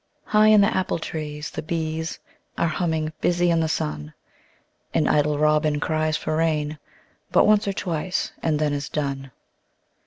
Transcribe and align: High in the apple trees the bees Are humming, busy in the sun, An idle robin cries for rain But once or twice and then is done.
High 0.25 0.47
in 0.47 0.61
the 0.61 0.75
apple 0.75 0.97
trees 0.97 1.51
the 1.51 1.61
bees 1.61 2.17
Are 2.57 2.65
humming, 2.67 3.13
busy 3.21 3.51
in 3.51 3.59
the 3.59 3.67
sun, 3.67 4.15
An 4.95 5.07
idle 5.07 5.37
robin 5.37 5.79
cries 5.79 6.17
for 6.17 6.35
rain 6.37 6.79
But 7.31 7.45
once 7.45 7.67
or 7.67 7.73
twice 7.73 8.31
and 8.41 8.57
then 8.57 8.73
is 8.73 8.89
done. 8.89 9.29